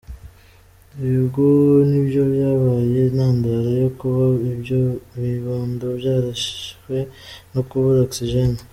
Ibi 1.03 1.17
ngo 1.25 1.45
nibyo 1.89 2.21
byabaye 2.33 2.99
intandaro 3.09 3.69
yo 3.81 3.89
kuba 3.97 4.23
ibyo 4.51 4.81
bibondo 5.21 5.85
byarishwwe 5.99 6.97
no 7.53 7.61
kubura 7.69 7.99
oxygene. 8.09 8.59